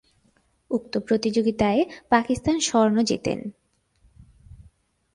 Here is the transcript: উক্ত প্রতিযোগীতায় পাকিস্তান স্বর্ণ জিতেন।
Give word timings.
উক্ত 0.71 0.93
প্রতিযোগীতায় 0.97 1.81
পাকিস্তান 2.09 2.59
স্বর্ণ 2.59 2.97
জিতেন। 3.01 3.39